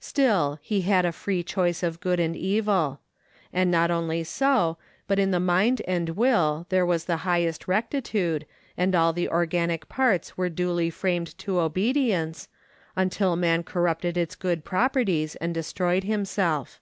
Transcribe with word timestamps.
Still 0.00 0.58
he 0.60 0.82
had 0.82 1.06
a 1.06 1.12
free 1.16 1.42
choice 1.42 1.82
of 1.82 1.98
good 2.00 2.20
and 2.20 2.36
evil; 2.36 3.00
and 3.54 3.70
not 3.70 3.90
only 3.90 4.22
so, 4.22 4.76
but 5.06 5.18
in 5.18 5.30
the 5.30 5.40
mind 5.40 5.80
and 5.88 6.10
will 6.10 6.66
there 6.68 6.84
was 6.84 7.06
the 7.06 7.16
highest 7.24 7.66
rectitude, 7.66 8.44
and 8.76 8.94
all 8.94 9.14
the 9.14 9.30
organic 9.30 9.88
parts 9.88 10.36
were 10.36 10.50
duly 10.50 10.90
framed 10.90 11.38
to 11.38 11.58
obedience, 11.58 12.48
until 12.96 13.34
man 13.34 13.62
corrupted 13.62 14.18
its 14.18 14.36
good 14.36 14.62
properties, 14.62 15.36
and 15.36 15.54
destroyed 15.54 16.04
himself. 16.04 16.78